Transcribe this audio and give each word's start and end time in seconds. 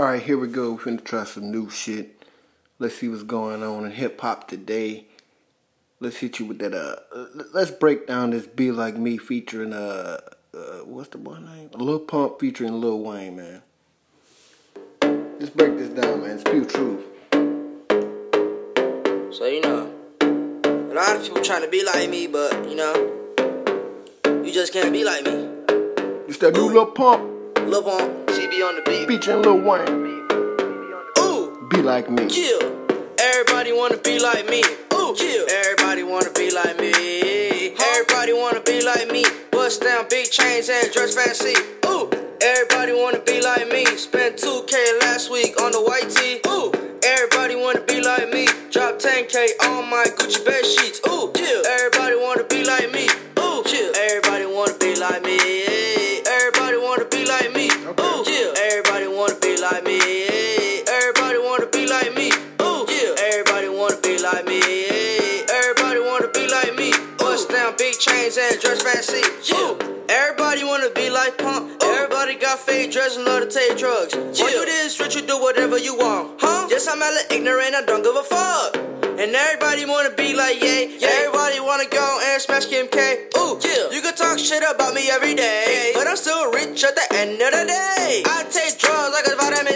Alright, 0.00 0.22
here 0.22 0.38
we 0.38 0.48
go. 0.48 0.72
We're 0.72 0.84
gonna 0.84 0.96
try 0.96 1.24
some 1.24 1.50
new 1.52 1.68
shit. 1.68 2.24
Let's 2.78 2.94
see 2.94 3.10
what's 3.10 3.22
going 3.22 3.62
on 3.62 3.84
in 3.84 3.90
hip 3.90 4.18
hop 4.18 4.48
today. 4.48 5.04
Let's 6.00 6.16
hit 6.16 6.38
you 6.38 6.46
with 6.46 6.58
that. 6.60 6.72
Uh, 6.72 7.26
let's 7.52 7.70
break 7.70 8.06
down 8.06 8.30
this 8.30 8.46
"Be 8.46 8.72
Like 8.72 8.96
Me" 8.96 9.18
featuring 9.18 9.74
uh, 9.74 10.20
uh 10.54 10.58
what's 10.86 11.10
the 11.10 11.18
boy 11.18 11.36
name? 11.40 11.68
Lil 11.74 11.98
Pump 11.98 12.40
featuring 12.40 12.80
Lil 12.80 12.98
Wayne, 13.00 13.36
man. 13.36 13.62
Let's 15.38 15.50
break 15.50 15.76
this 15.76 15.90
down, 15.90 16.22
man. 16.22 16.38
Spew 16.38 16.64
truth. 16.64 17.04
So 19.34 19.44
you 19.44 19.60
know, 19.60 19.92
a 20.22 20.94
lot 20.94 21.14
of 21.14 21.22
people 21.22 21.42
trying 21.42 21.60
to 21.60 21.68
be 21.68 21.84
like 21.84 22.08
me, 22.08 22.26
but 22.26 22.54
you 22.66 22.74
know, 22.74 22.94
you 24.42 24.50
just 24.50 24.72
can't 24.72 24.94
be 24.94 25.04
like 25.04 25.26
me. 25.26 25.46
It's 26.26 26.38
that 26.38 26.54
new 26.54 26.72
Lil 26.72 26.86
Pump. 26.86 27.58
Lil 27.66 27.82
Pump, 27.82 28.29
CB 28.50 28.68
on 28.68 28.76
the 28.76 28.82
beat. 28.82 29.06
Featuring 29.06 29.42
Lil 29.42 29.60
Wayne. 29.60 30.26
Ooh, 31.18 31.68
be 31.68 31.82
like 31.82 32.10
me. 32.10 32.26
Yeah, 32.30 32.58
everybody 33.18 33.72
wanna 33.72 33.96
be 33.98 34.18
like 34.18 34.48
me. 34.48 34.62
Ooh, 34.94 35.14
yeah, 35.18 35.44
everybody 35.48 36.02
wanna 36.02 36.30
be 36.32 36.50
like 36.50 36.78
me. 36.78 37.76
Everybody 37.78 38.32
wanna 38.32 38.60
be 38.60 38.82
like 38.84 39.10
me. 39.10 39.24
Bust 39.50 39.82
down 39.82 40.06
big 40.08 40.30
chains 40.30 40.68
and 40.68 40.90
dress 40.92 41.14
fancy. 41.14 41.54
Everybody 64.50 66.00
wanna 66.00 66.28
be 66.34 66.48
like 66.48 66.74
me. 66.74 66.92
Bust 67.18 67.50
down 67.50 67.74
big 67.78 67.96
chains 67.98 68.36
and 68.36 68.60
dress 68.60 68.82
fancy. 68.82 69.22
Everybody 70.08 70.64
wanna 70.64 70.90
be 70.90 71.08
like 71.08 71.38
Pump. 71.38 71.70
Oh. 71.80 71.94
Everybody 71.94 72.34
got 72.34 72.58
fake 72.58 72.90
dreads 72.90 73.14
and 73.14 73.24
love 73.24 73.42
to 73.42 73.48
take 73.48 73.78
drugs. 73.78 74.12
When 74.16 74.34
you 74.34 74.64
this 74.66 74.98
rich, 74.98 75.14
you 75.14 75.22
do 75.22 75.40
whatever 75.40 75.78
you 75.78 75.96
want. 75.96 76.40
Huh? 76.40 76.66
Yes, 76.68 76.88
I'm 76.88 76.98
hella 76.98 77.20
ignorant, 77.30 77.76
I 77.76 77.82
don't 77.82 78.02
give 78.02 78.16
a 78.16 78.24
fuck. 78.24 78.74
And 79.20 79.36
everybody 79.36 79.84
wanna 79.84 80.10
be 80.10 80.34
like 80.34 80.60
Ye. 80.60 80.98
Everybody 80.98 81.60
wanna 81.60 81.86
go 81.88 82.20
and 82.24 82.42
smash 82.42 82.66
Kim 82.66 82.88
K. 82.88 83.28
Ooh, 83.38 83.56
yeah. 83.62 83.90
You 83.92 84.02
can 84.02 84.14
talk 84.16 84.38
shit 84.38 84.64
about 84.66 84.94
me 84.94 85.10
every 85.10 85.34
day, 85.34 85.92
but 85.94 86.08
I'm 86.08 86.16
still 86.16 86.50
rich 86.50 86.82
at 86.82 86.96
the 86.96 87.06
end 87.14 87.40
of 87.40 87.52
the 87.52 87.64
day. 87.68 88.22
I 88.26 88.42
take 88.50 88.78
drugs 88.80 89.12
like 89.14 89.26
a 89.28 89.36
vitamin 89.36 89.69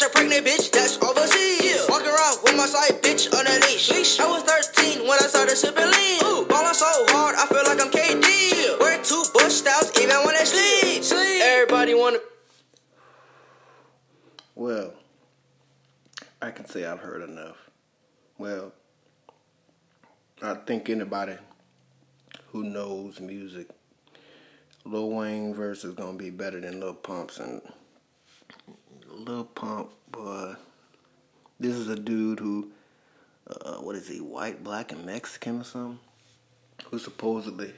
I 0.00 0.02
just 0.02 0.16
a 0.16 0.18
pregnant 0.18 0.46
bitch 0.46 0.70
that's 0.70 0.96
overseas. 1.02 1.84
Walking 1.90 2.08
around 2.08 2.38
with 2.42 2.56
my 2.56 2.64
side 2.64 3.02
bitch 3.02 3.30
on 3.36 3.46
a 3.46 3.50
leash. 3.66 4.18
I 4.18 4.26
was 4.30 4.42
13 4.44 5.06
when 5.06 5.18
I 5.18 5.26
started 5.26 5.56
sipping 5.56 5.84
lean. 5.84 6.20
Ooh, 6.24 6.46
ballin' 6.46 6.72
so 6.72 6.86
hard, 7.08 7.36
I 7.36 7.44
feel 7.44 7.64
like 7.66 7.78
I'm 7.78 7.90
KD. 7.90 8.80
Wear 8.80 9.02
two 9.02 9.22
bush 9.34 9.52
styles 9.52 9.92
even 10.00 10.16
when 10.24 10.34
they 10.36 10.44
sleep. 10.46 11.20
Everybody 11.42 11.92
wanna. 11.92 12.18
Well, 14.54 14.94
I 16.40 16.50
can 16.50 16.64
say 16.64 16.86
I've 16.86 17.00
heard 17.00 17.28
enough. 17.28 17.58
Well, 18.38 18.72
I 20.40 20.54
think 20.54 20.88
anybody 20.88 21.34
who 22.52 22.64
knows 22.64 23.20
music, 23.20 23.68
Lil 24.86 25.10
Wayne 25.10 25.52
verse 25.52 25.84
is 25.84 25.94
gonna 25.94 26.16
be 26.16 26.30
better 26.30 26.58
than 26.58 26.80
Lil 26.80 26.94
Pump's 26.94 27.38
and 27.38 27.60
Lil 29.20 29.44
Pump, 29.44 29.90
boy. 30.10 30.54
This 31.58 31.74
is 31.76 31.88
a 31.88 31.96
dude 31.96 32.40
who, 32.40 32.70
uh, 33.46 33.76
what 33.76 33.94
is 33.94 34.08
he, 34.08 34.18
white, 34.18 34.64
black, 34.64 34.92
and 34.92 35.04
Mexican 35.04 35.60
or 35.60 35.64
something? 35.64 35.98
Who 36.90 36.98
supposedly 36.98 37.74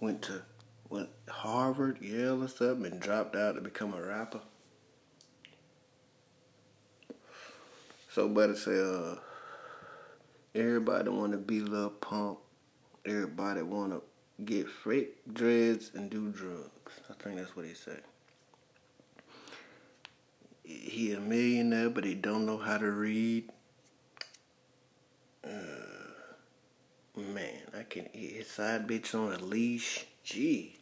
went 0.00 0.20
to 0.22 0.42
went 0.90 1.08
Harvard, 1.28 2.02
Yale, 2.02 2.44
or 2.44 2.48
something, 2.48 2.92
and 2.92 3.00
dropped 3.00 3.34
out 3.34 3.54
to 3.54 3.62
become 3.62 3.94
a 3.94 4.02
rapper. 4.02 4.40
So, 8.10 8.28
better 8.28 8.54
say, 8.54 8.78
uh, 8.78 9.14
everybody 10.54 11.08
want 11.08 11.32
to 11.32 11.38
be 11.38 11.60
Lil 11.60 11.88
Pump. 11.88 12.38
Everybody 13.06 13.62
want 13.62 13.92
to 13.92 14.44
get 14.44 14.68
fake 14.68 15.16
dreads 15.32 15.92
and 15.94 16.10
do 16.10 16.28
drugs. 16.28 17.00
I 17.08 17.14
think 17.14 17.36
that's 17.36 17.56
what 17.56 17.64
he 17.64 17.72
said. 17.72 18.02
He 20.72 21.12
a 21.12 21.20
millionaire, 21.20 21.90
but 21.90 22.04
he 22.04 22.14
don't 22.14 22.46
know 22.46 22.58
how 22.58 22.78
to 22.78 22.90
read. 22.90 23.50
Uh, 25.44 25.48
man, 27.16 27.60
I 27.76 27.82
can 27.82 28.08
his 28.12 28.48
side 28.48 28.86
bitch 28.86 29.14
on 29.14 29.32
a 29.32 29.38
leash. 29.38 30.06
Gee. 30.24 30.76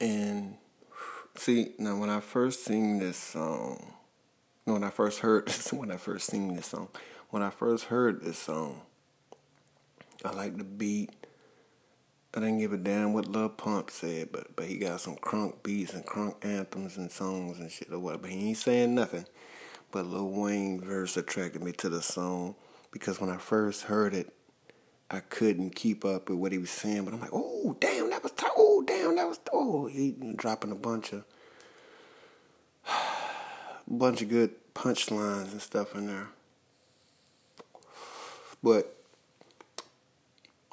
And 0.00 0.56
see, 1.34 1.72
now 1.78 1.98
when 1.98 2.10
I 2.10 2.20
first 2.20 2.64
sing 2.64 2.98
this 2.98 3.16
song, 3.16 3.94
when 4.64 4.84
I 4.84 4.90
first 4.90 5.20
heard 5.20 5.46
this, 5.48 5.72
when 5.72 5.90
I 5.90 5.96
first 5.96 6.26
sing 6.26 6.54
this 6.54 6.66
song, 6.66 6.88
when 7.30 7.42
I 7.42 7.50
first 7.50 7.84
heard 7.84 8.22
this 8.22 8.38
song, 8.38 8.82
I 10.24 10.32
like 10.32 10.56
the 10.56 10.64
beat. 10.64 11.10
I 12.34 12.40
didn't 12.40 12.58
give 12.58 12.74
a 12.74 12.76
damn 12.76 13.14
what 13.14 13.26
Lil 13.26 13.48
Pump 13.48 13.90
said, 13.90 14.28
but 14.30 14.54
but 14.54 14.66
he 14.66 14.76
got 14.76 15.00
some 15.00 15.16
crunk 15.16 15.62
beats 15.62 15.94
and 15.94 16.04
crunk 16.04 16.44
anthems 16.44 16.98
and 16.98 17.10
songs 17.10 17.58
and 17.58 17.70
shit 17.70 17.90
or 17.90 17.98
what. 17.98 18.20
But 18.20 18.30
he 18.30 18.48
ain't 18.48 18.58
saying 18.58 18.94
nothing. 18.94 19.24
But 19.90 20.06
Lil 20.06 20.28
Wayne 20.28 20.80
verse 20.80 21.16
attracted 21.16 21.62
me 21.64 21.72
to 21.72 21.88
the 21.88 22.02
song 22.02 22.54
because 22.90 23.18
when 23.18 23.30
I 23.30 23.38
first 23.38 23.84
heard 23.84 24.14
it, 24.14 24.34
I 25.10 25.20
couldn't 25.20 25.74
keep 25.74 26.04
up 26.04 26.28
with 26.28 26.38
what 26.38 26.52
he 26.52 26.58
was 26.58 26.70
saying. 26.70 27.06
But 27.06 27.14
I'm 27.14 27.20
like, 27.20 27.32
oh 27.32 27.74
damn, 27.80 28.10
that 28.10 28.22
was 28.22 28.32
t- 28.32 28.46
oh 28.54 28.84
damn, 28.86 29.16
that 29.16 29.26
was 29.26 29.40
oh 29.50 29.86
he 29.86 30.14
dropping 30.36 30.70
a 30.70 30.76
bunch 30.76 31.14
of 31.14 31.24
bunch 33.88 34.20
of 34.20 34.28
good 34.28 34.52
punchlines 34.74 35.52
and 35.52 35.62
stuff 35.62 35.94
in 35.94 36.08
there. 36.08 36.28
But 38.62 38.97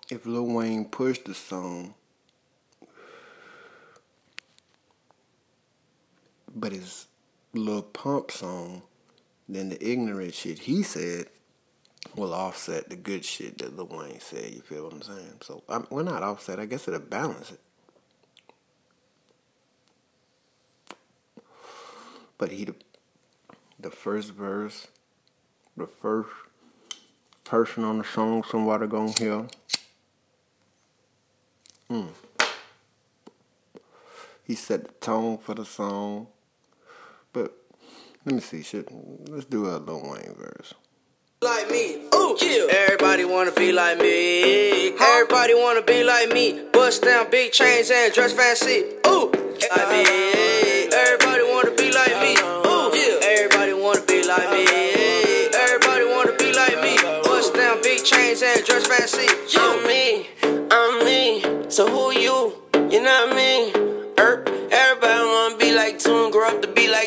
if 0.10 0.26
Lil 0.26 0.46
Wayne 0.46 0.86
pushed 0.86 1.26
the 1.26 1.34
song, 1.34 1.94
but 6.56 6.74
it's 6.74 7.08
Lil 7.54 7.82
Pump 7.82 8.32
song, 8.32 8.84
then 9.50 9.70
the 9.70 9.88
ignorant 9.88 10.34
shit 10.34 10.60
he 10.60 10.84
said 10.84 11.28
will 12.16 12.34
offset 12.34 12.90
the 12.90 12.96
good 12.96 13.26
shit 13.26 13.58
that 13.58 13.76
Lil 13.76 13.88
Wayne 13.88 14.20
said. 14.20 14.54
You 14.54 14.62
feel 14.62 14.86
what 14.86 14.94
I'm 14.94 15.02
saying? 15.02 15.38
So 15.42 15.64
I'm, 15.68 15.88
we're 15.90 16.04
not 16.04 16.24
offset. 16.24 16.60
I 16.60 16.66
guess 16.66 16.88
it'll 16.88 17.00
balance 17.00 17.52
it. 17.52 17.60
But 22.38 22.52
he, 22.52 22.66
the, 22.66 22.76
the 23.80 23.90
first 23.90 24.34
verse, 24.34 24.88
the 25.78 25.88
first 25.88 26.30
person 27.44 27.84
on 27.84 28.00
the 28.00 28.04
song, 28.04 28.44
somebody 28.44 28.88
gonna 28.88 29.12
hear. 29.12 29.48
Mm. 31.90 32.08
He 34.44 34.56
set 34.56 34.88
the 34.88 34.94
tone 34.94 35.38
for 35.38 35.56
the 35.56 35.66
song. 35.66 36.28
But 37.34 37.54
let 38.26 38.36
me 38.36 38.42
see, 38.42 38.64
shit. 38.64 38.88
Let's 39.30 39.46
do 39.46 39.66
a 39.68 39.78
Lil 39.78 40.02
Wayne 40.04 40.36
verse. 40.38 40.74
Like 41.42 41.70
me, 41.70 42.08
ooh, 42.16 42.38
yeah. 42.42 42.66
Everybody 42.72 43.26
wanna 43.26 43.52
be 43.52 43.72
like 43.72 44.00
me. 44.00 44.96
Everybody 44.98 45.54
wanna 45.54 45.82
be 45.84 46.04
like 46.04 46.30
me. 46.32 46.64
Bust 46.74 47.04
down 47.04 47.30
big 47.30 47.52
chains 47.52 47.92
and 47.92 48.14
dress 48.14 48.34
fancy. 48.34 48.84
Ooh, 49.06 49.30
like 49.32 49.90
me. 49.90 50.06
Everybody 50.92 51.44
wanna 51.44 51.72
be 51.76 51.92
like 51.92 52.16
me. 52.22 52.34
Ooh, 52.40 52.90
yeah. 52.96 53.20
Everybody 53.22 53.74
wanna 53.74 54.02
be 54.02 54.24
like 54.26 54.50
me. 54.52 54.66
Everybody 55.54 56.06
wanna 56.06 56.36
be 56.38 56.54
like 56.54 56.82
me. 56.82 56.98
Bust 57.24 57.54
down 57.54 57.82
big 57.84 58.04
chains 58.04 58.42
and 58.42 58.64
dress 58.66 58.88
fancy. 58.88 59.28
I'm 59.60 59.86
me, 59.86 60.28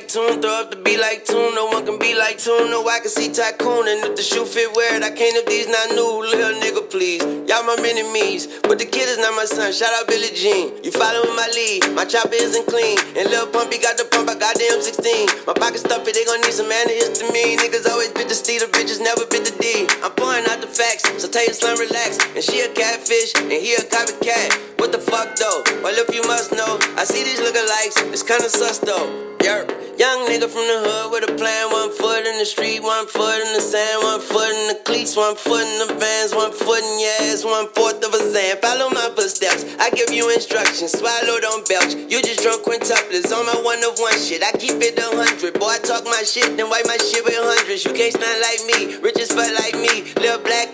Tune, 0.09 0.41
throw 0.41 0.65
up 0.65 0.73
the 0.73 0.81
be 0.81 0.97
like 0.97 1.29
Tune. 1.29 1.53
No 1.53 1.69
one 1.69 1.85
can 1.85 2.01
be 2.01 2.17
like 2.17 2.41
Tune. 2.41 2.73
No, 2.73 2.81
I 2.89 2.97
can 3.05 3.13
see 3.13 3.29
Tycoon, 3.29 3.85
and 3.85 4.09
if 4.09 4.17
the 4.17 4.25
shoe 4.25 4.49
fit, 4.49 4.73
wear 4.73 4.97
it. 4.97 5.05
I 5.05 5.13
can't 5.13 5.37
if 5.37 5.45
these 5.45 5.69
not 5.69 5.93
new, 5.93 6.25
little 6.25 6.57
nigga, 6.57 6.81
please. 6.89 7.21
Y'all 7.45 7.61
my 7.69 7.77
enemies, 7.77 8.49
but 8.65 8.81
the 8.81 8.89
kid 8.89 9.05
is 9.05 9.21
not 9.21 9.37
my 9.37 9.45
son. 9.45 9.69
Shout 9.69 9.93
out 10.01 10.09
Billie 10.09 10.33
Jean. 10.33 10.73
You 10.81 10.97
following 10.97 11.37
my 11.37 11.45
lead? 11.53 11.93
My 11.93 12.09
chopper 12.09 12.41
isn't 12.41 12.65
clean, 12.73 12.97
and 13.21 13.29
Lil 13.29 13.53
Pumpy 13.53 13.77
got 13.85 14.01
the 14.01 14.09
pump. 14.09 14.33
I 14.33 14.41
got 14.41 14.57
the 14.57 14.65
M16. 14.81 15.45
My 15.45 15.53
pocket 15.53 15.85
stuffy, 15.85 16.17
they 16.17 16.25
gon' 16.25 16.41
need 16.41 16.57
some 16.57 16.73
managers 16.73 17.21
to 17.21 17.29
me. 17.29 17.61
Niggas 17.61 17.85
always 17.93 18.09
bit 18.17 18.33
the 18.33 18.39
C, 18.39 18.57
the 18.57 18.65
bitches 18.73 19.05
never 19.05 19.29
bit 19.29 19.45
the 19.45 19.53
D. 19.61 19.85
I'm 20.01 20.17
pouring 20.17 20.49
out 20.49 20.65
the 20.65 20.73
facts, 20.73 21.05
so 21.21 21.29
So 21.29 21.29
tell 21.29 21.45
your 21.45 21.53
son 21.53 21.77
relax. 21.77 22.17
And 22.33 22.41
she 22.41 22.65
a 22.65 22.73
catfish, 22.73 23.37
and 23.37 23.53
he 23.53 23.77
a 23.77 23.85
copycat. 23.85 24.81
What 24.81 24.89
the 24.89 25.05
fuck 25.05 25.37
though? 25.37 25.85
Well, 25.85 25.93
if 26.01 26.09
you 26.17 26.25
must 26.25 26.57
know, 26.57 26.81
I 26.97 27.05
see 27.05 27.29
these 27.29 27.45
lookalikes. 27.45 28.01
It's 28.09 28.25
kinda 28.25 28.49
sus 28.49 28.81
though. 28.81 29.28
Young 29.43 30.31
nigga 30.31 30.47
from 30.47 30.63
the 30.63 30.79
hood 30.87 31.11
with 31.11 31.31
a 31.31 31.35
plan. 31.35 31.71
One 31.75 31.91
foot 31.91 32.23
in 32.23 32.39
the 32.39 32.47
street, 32.47 32.83
one 32.83 33.07
foot 33.11 33.35
in 33.43 33.51
the 33.55 33.61
sand, 33.61 33.99
one 34.07 34.23
foot 34.23 34.47
in 34.47 34.67
the 34.71 34.79
cleats, 34.87 35.19
one 35.19 35.35
foot 35.35 35.67
in 35.67 35.91
the 35.91 35.95
vans, 35.99 36.31
one 36.35 36.55
foot 36.55 36.79
in 36.79 36.95
your 37.03 37.17
ass, 37.27 37.43
one 37.43 37.67
fourth 37.75 37.99
of 38.07 38.15
a 38.15 38.23
Xan. 38.23 38.63
Follow 38.63 38.91
my 38.95 39.11
footsteps. 39.19 39.67
I 39.83 39.91
give 39.91 40.15
you 40.15 40.31
instructions. 40.31 40.95
Swallow, 40.95 41.43
don't 41.43 41.67
belch. 41.67 41.99
You 41.99 42.23
just 42.23 42.47
drunk 42.47 42.63
quintuplets 42.63 43.35
on 43.35 43.43
my 43.51 43.59
one 43.67 43.83
of 43.83 43.99
one 43.99 44.15
shit. 44.23 44.39
I 44.47 44.55
keep 44.55 44.79
it 44.79 44.95
a 44.99 45.07
hundred. 45.19 45.59
Boy, 45.59 45.75
I 45.75 45.83
talk 45.83 46.07
my 46.07 46.23
shit, 46.23 46.47
then 46.55 46.71
wipe 46.71 46.87
my 46.87 46.99
shit 47.03 47.27
with 47.27 47.35
hundreds. 47.35 47.83
You 47.83 47.91
can't 47.91 48.15
smell 48.15 48.39
like 48.39 48.63
me, 48.71 49.03
rich 49.03 49.19
as 49.19 49.35
fuck 49.35 49.51
like 49.51 49.75
me. 49.83 50.15
Little 50.15 50.39
black 50.47 50.71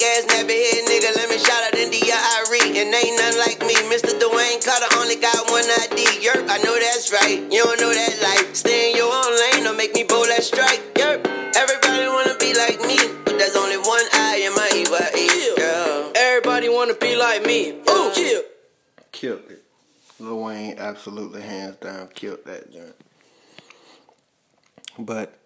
got 5.76 5.91
one 5.91 5.99
Yerp, 6.23 6.49
I 6.49 6.59
know 6.59 6.75
that's 6.79 7.12
right. 7.12 7.41
You 7.53 7.65
don't 7.65 7.81
know 7.81 7.93
that 7.93 8.23
life. 8.23 8.55
Stay 8.55 8.91
in 8.91 8.97
your 8.97 9.12
own 9.12 9.32
lane, 9.38 9.65
don't 9.65 9.76
make 9.76 9.94
me 9.94 10.05
bowl 10.05 10.25
that 10.26 10.43
strike. 10.43 10.81
Yerp. 10.94 11.26
Everybody 11.56 12.09
wanna 12.09 12.37
be 12.38 12.55
like 12.55 12.81
me, 12.81 12.97
but 13.25 13.38
there's 13.38 13.56
only 13.56 13.76
one 13.76 14.05
eye 14.12 14.43
in 14.44 14.55
my 14.55 14.71
evil 14.75 14.97
eye. 14.97 15.55
Girl. 15.56 16.12
Everybody 16.15 16.69
wanna 16.69 16.94
be 16.94 17.17
like 17.17 17.44
me. 17.44 17.73
Ooh, 17.73 18.12
yeah. 18.17 18.41
Killed 19.12 19.43
it. 19.50 19.62
Lil 20.19 20.41
Wayne 20.41 20.79
absolutely 20.79 21.43
hands 21.43 21.77
down 21.77 22.09
killed 22.09 22.44
that 22.47 22.73
joint. 22.73 22.94
But 24.99 25.38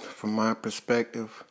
from 0.00 0.34
my 0.34 0.54
perspective, 0.54 1.44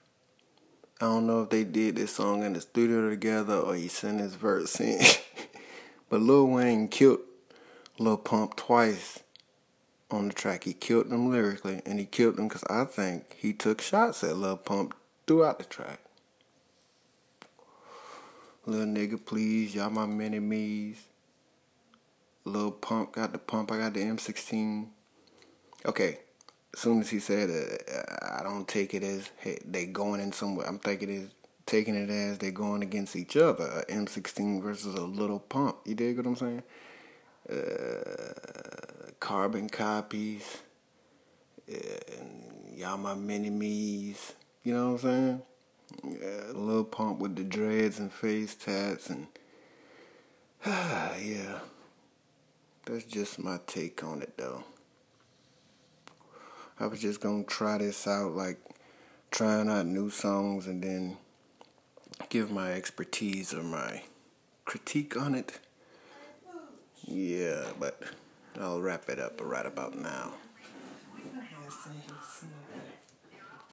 I 1.02 1.06
don't 1.06 1.28
know 1.28 1.44
if 1.44 1.50
they 1.50 1.64
did 1.64 1.96
this 1.96 2.16
song 2.16 2.44
in 2.44 2.54
the 2.54 2.62
studio 2.62 3.10
together 3.10 3.56
or 3.56 3.76
he 3.76 3.88
sent 3.88 4.20
his 4.20 4.36
verse 4.36 4.80
in. 4.80 5.02
but 6.10 6.22
Lil 6.22 6.48
Wayne 6.48 6.88
killed 6.88 7.20
Lil 8.00 8.18
Pump 8.18 8.56
twice 8.56 9.20
on 10.10 10.28
the 10.28 10.34
track. 10.34 10.64
He 10.64 10.74
killed 10.74 11.10
them 11.10 11.32
lyrically, 11.32 11.82
and 11.86 12.00
he 12.00 12.06
killed 12.06 12.38
them 12.38 12.48
because 12.48 12.64
I 12.70 12.86
think 12.86 13.36
he 13.38 13.54
took 13.54 13.82
shots 13.82 14.24
at 14.24 14.38
Lil 14.38 14.58
Pump 14.58 14.96
throughout 15.28 15.60
the 15.60 15.66
track. 15.66 16.00
Little 18.66 18.86
nigga, 18.86 19.24
please, 19.24 19.76
y'all 19.76 19.90
my 19.90 20.06
mini 20.06 20.40
me's. 20.40 21.04
Lil 22.46 22.72
Pump 22.72 23.14
got 23.14 23.32
the 23.32 23.38
pump, 23.38 23.72
I 23.72 23.78
got 23.78 23.94
the 23.94 24.02
M16. 24.02 24.88
Okay, 25.86 26.20
as 26.74 26.80
soon 26.80 27.02
as 27.02 27.10
he 27.10 27.20
said 27.20 27.50
uh, 27.50 28.38
I 28.40 28.44
don't 28.44 28.68
take 28.68 28.94
it 28.94 29.04
as 29.04 29.30
hey, 29.38 29.60
they 29.66 29.86
going 29.86 30.20
in 30.20 30.32
somewhere, 30.32 30.68
I'm 30.68 30.80
thinking 30.80 31.10
it 31.10 31.32
taking 31.66 31.96
it 31.96 32.10
as 32.10 32.38
they 32.40 32.52
going 32.52 32.82
against 32.82 33.16
each 33.16 33.38
other. 33.38 33.66
A 33.66 33.92
M16 33.92 34.62
versus 34.62 34.96
a 34.96 35.06
little 35.06 35.40
pump. 35.40 35.78
You 35.86 35.96
dig 35.96 36.18
what 36.18 36.26
I'm 36.26 36.36
saying? 36.36 36.64
Uh, 37.50 39.12
carbon 39.20 39.70
copies. 39.70 40.60
Uh, 41.72 41.78
y'all 42.76 42.98
my 42.98 43.14
mini 43.14 43.50
me's. 43.50 44.34
You 44.64 44.74
know 44.74 44.92
what 44.92 45.04
I'm 45.04 45.10
saying? 45.10 45.42
Yeah, 46.04 46.52
little 46.54 46.86
pump 46.86 47.20
with 47.20 47.36
the 47.36 47.44
dreads 47.44 48.00
and 48.00 48.12
face 48.12 48.56
tats 48.56 49.10
and 49.10 49.28
yeah. 50.66 51.60
That's 52.86 53.06
just 53.06 53.40
my 53.40 53.60
take 53.66 54.04
on 54.04 54.22
it 54.22 54.38
though. 54.38 54.64
I 56.80 56.88
was 56.88 57.02
just 57.02 57.22
gonna 57.22 57.44
try 57.44 57.78
this 57.78 58.08
out, 58.08 58.34
like 58.34 58.58
trying 59.32 59.70
out 59.70 59.86
new 59.86 60.10
songs 60.10 60.68
and 60.68 60.84
then 60.84 61.18
give 62.30 62.52
my 62.52 62.74
expertise 62.74 63.54
or 63.54 63.64
my 63.64 64.04
critique 64.66 65.16
on 65.16 65.36
it. 65.36 65.60
Yeah, 67.06 67.66
but 67.80 68.02
I'll 68.60 68.82
wrap 68.82 69.10
it 69.10 69.20
up 69.20 69.40
right 69.42 69.66
about 69.66 69.98
now. 69.98 70.34